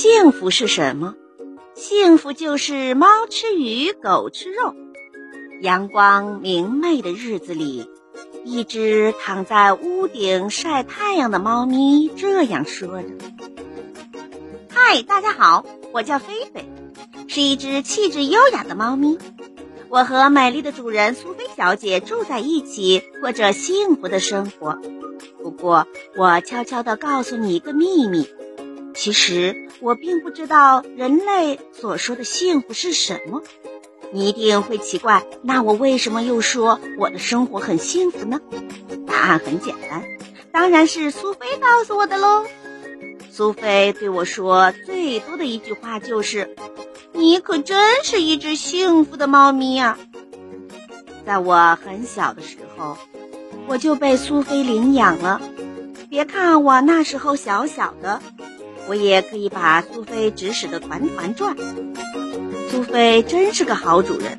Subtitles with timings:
[0.00, 1.16] 幸福是什么？
[1.74, 4.72] 幸福就是猫吃鱼，狗吃肉。
[5.60, 7.90] 阳光明媚的日子里，
[8.44, 13.08] 一只躺在屋顶晒太阳的猫咪这样说着
[14.70, 16.64] ：“嗨，大家好，我叫菲菲，
[17.26, 19.18] 是一只气质优雅的猫咪。
[19.88, 24.78] 我和美丽的主人苏菲小姐住在一起，过着幸福的生活。
[25.42, 28.28] 不过，我悄悄地告诉你一个秘密。”
[28.98, 33.44] 其实我并不知道人类所说的幸福是什么，
[34.12, 38.40] 你一定会奇怪，那我为什么又说我的生活很幸福呢？
[39.06, 40.04] 答案很简单，
[40.50, 42.44] 当然是苏菲告诉我的喽。
[43.30, 46.56] 苏菲对我说最多的一句话就是
[47.14, 49.96] ：“你可真是一只幸福的猫咪呀！”
[51.24, 52.98] 在我很小的时候，
[53.68, 55.40] 我就被苏菲领养了。
[56.10, 58.20] 别看我那时候小小的。
[58.88, 61.56] 我也可以把苏菲指使的团团转。
[62.70, 64.38] 苏菲真是个好主人，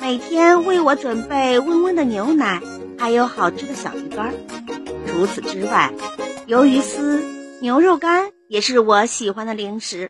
[0.00, 2.60] 每天为我准备温温的牛奶，
[2.98, 4.34] 还有好吃的小鱼干。
[5.06, 5.92] 除此之外，
[6.48, 7.22] 鱿鱼丝、
[7.60, 10.08] 牛肉干也是我喜欢的零食。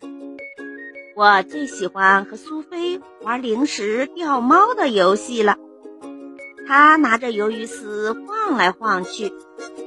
[1.14, 5.56] 我最喜欢和苏菲玩零食钓猫的游戏了。
[6.67, 9.33] 她拿着鱿鱼丝晃来晃去，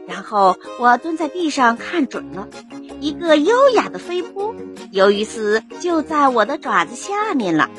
[0.08, 2.48] 然后我蹲在地上看准了。
[3.00, 4.56] 一个优雅的飞扑，
[4.92, 7.70] 鱿鱼丝就在我的爪子下面了。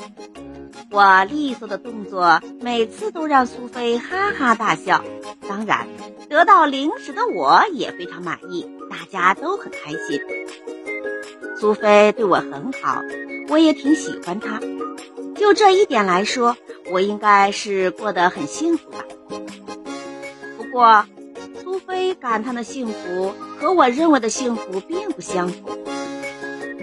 [0.91, 5.03] 我利索的动作每次都让苏菲哈哈大笑。
[5.49, 5.89] 当然，
[6.29, 10.21] 得到零食的我也非常满意，大家都很开心。
[11.59, 13.01] 苏菲对我很好，
[13.49, 14.61] 我也挺喜欢她。
[15.35, 16.57] 就这一点来说，
[16.91, 18.99] 我应该是过得很幸福吧。
[20.57, 21.05] 不过，
[21.97, 25.79] 菲感叹的幸福和我认为的幸福并不相符。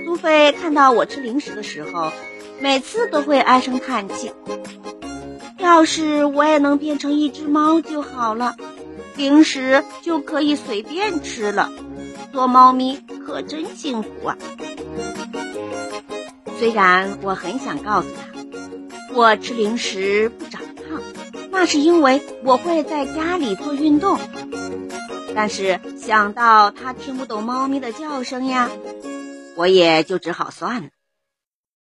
[0.03, 2.11] 苏菲看到我吃零食的时候，
[2.59, 4.31] 每次都会唉声叹气
[5.59, 8.55] ：“要是我也能变成一只猫就好了，
[9.15, 11.69] 零食就可以随便吃了。
[12.31, 14.35] 做猫咪可真幸福啊！”
[16.57, 21.03] 虽然我很想告诉她，我吃零食不长胖，
[21.51, 24.17] 那是因为我会在家里做运动。
[25.35, 28.69] 但是想到它听不懂猫咪的叫声呀，
[29.55, 30.89] 我也就只好算了。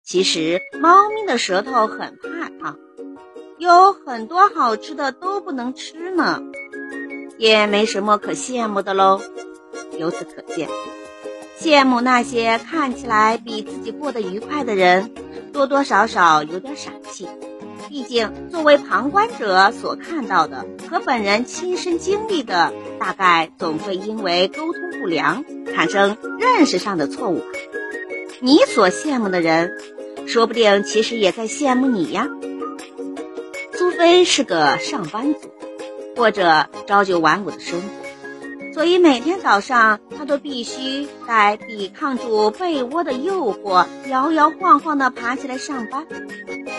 [0.03, 2.77] 其实猫咪的舌头很怕烫，
[3.57, 6.41] 有很多好吃的都不能吃呢，
[7.37, 9.21] 也没什么可羡慕的喽。
[9.97, 10.69] 由此可见，
[11.59, 15.13] 羡慕那些看起来比自己过得愉快的人，
[15.51, 17.27] 多多少少有点傻气。
[17.89, 25.43] 毕竟，作为旁观者所看到的和本人亲身经历的，大概总会因为沟通不良
[25.73, 27.45] 产生认识上的错误吧。
[28.41, 29.71] 你所羡慕的人，
[30.27, 32.27] 说不定其实也在羡慕你呀。
[33.73, 35.49] 苏菲是个上班族，
[36.15, 37.87] 过着朝九晚五的生活，
[38.77, 46.05] 所以每天早上他都必须在抵抗住被窝的诱惑，摇摇晃晃地爬起来上班。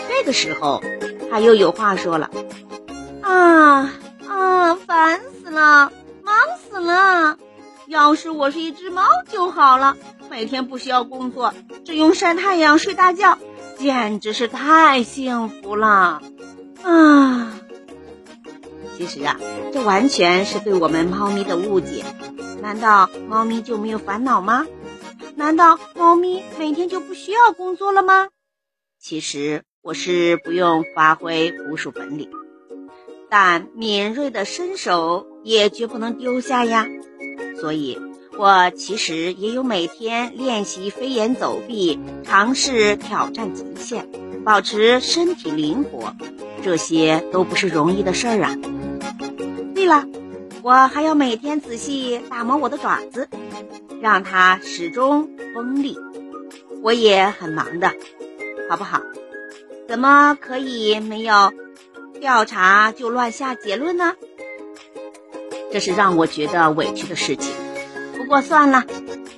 [0.07, 0.81] 这个时候，
[1.29, 2.31] 他又有话说了
[3.21, 3.91] ：“啊
[4.29, 5.91] 啊，烦死了，
[6.23, 7.37] 忙死了！
[7.87, 9.97] 要是我是一只猫就好了，
[10.29, 13.37] 每天不需要工作，只用晒太阳、睡大觉，
[13.77, 16.21] 简直是太幸福了！”
[16.81, 17.48] 啊，
[18.99, 19.39] 其实啊，
[19.71, 22.03] 这完全是对我们猫咪的误解。
[22.61, 24.67] 难道猫咪就没有烦恼吗？
[25.37, 28.27] 难道猫咪每天就不需要工作了吗？
[28.99, 29.63] 其实。
[29.81, 32.29] 我是不用发挥捕鼠本领，
[33.29, 36.85] 但敏锐的身手也绝不能丢下呀。
[37.61, 37.97] 所以，
[38.37, 44.05] 我其实也有每天练习飞檐走壁，尝试挑战极限，
[44.43, 46.13] 保持身体灵活，
[46.61, 48.57] 这些都不是容易的事儿啊。
[49.89, 50.05] 了，
[50.61, 53.27] 我还要每天仔细打磨我的爪子，
[53.99, 55.97] 让它始终锋利。
[56.83, 57.91] 我也很忙的，
[58.69, 59.01] 好不好？
[59.87, 61.51] 怎么可以没有
[62.21, 64.13] 调查就乱下结论呢？
[65.71, 67.51] 这是让我觉得委屈的事情。
[68.15, 68.83] 不过算了，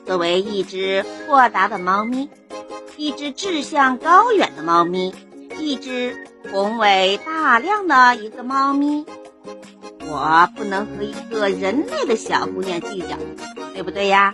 [0.05, 2.29] 作为一只豁达的猫咪，
[2.97, 5.15] 一只志向高远的猫咪，
[5.59, 6.13] 一只
[6.51, 9.05] 宏伟大量的一个猫咪，
[10.11, 13.17] 我不能和一个人类的小姑娘计较，
[13.73, 14.33] 对不对呀？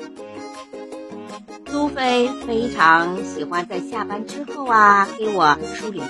[1.68, 6.08] 苏菲非常喜欢在下班之后啊给我梳理毛，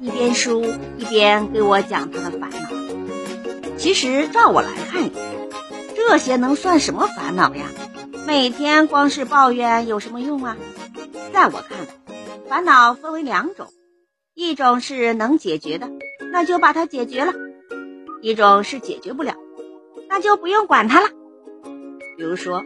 [0.00, 0.64] 一边梳
[0.98, 3.76] 一边给我讲她的烦恼。
[3.78, 5.08] 其实照我来看，
[5.94, 7.66] 这些能算什么烦恼呀？
[8.26, 10.56] 每天光是抱怨有什么用啊？
[11.32, 12.16] 在我看来，
[12.48, 13.68] 烦恼分为两种，
[14.34, 15.88] 一种是能解决的，
[16.32, 17.32] 那就把它解决了；
[18.24, 19.34] 一种是解决不了，
[20.08, 21.08] 那就不用管它了。
[22.16, 22.62] 比如说，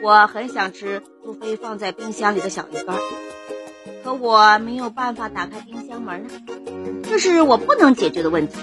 [0.00, 2.96] 我很想吃苏菲放在冰箱里的小鱼干，
[4.04, 6.30] 可我没有办法打开冰箱门啊，
[7.02, 8.60] 这是我不能解决的问题。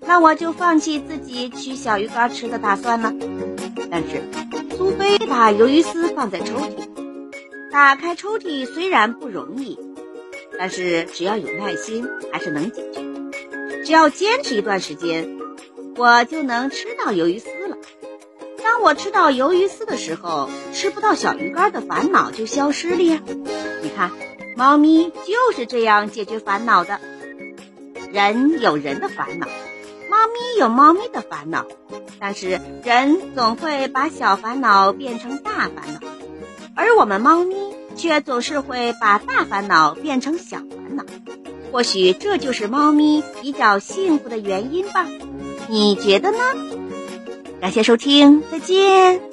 [0.00, 3.14] 那我就放弃自己取小鱼干吃的打算了。
[3.90, 4.22] 但是，
[4.76, 9.78] 苏菲把鱿鱼丝放在抽屉，打开抽屉虽然不容易，
[10.58, 13.00] 但是只要有耐心，还是能解决。
[13.86, 15.38] 只要坚持一段时间，
[15.96, 17.76] 我就能吃到鱿鱼丝了。
[18.62, 23.22] 当我吃到鱿鱼丝的时候，吃不到小鱼干的烦恼就消失了呀。
[23.82, 24.10] 你看，
[24.56, 27.00] 猫咪就是这样解决烦恼的。
[28.12, 29.46] 人有人的烦恼。
[30.08, 31.66] 猫咪有猫咪的烦恼，
[32.20, 36.00] 但是人总会把小烦恼变成大烦恼，
[36.76, 37.56] 而我们猫咪
[37.96, 41.04] 却总是会把大烦恼变成小烦恼。
[41.72, 45.06] 或许这就是猫咪比较幸福的原因吧？
[45.68, 46.38] 你觉得呢？
[47.60, 49.25] 感谢收听，再见。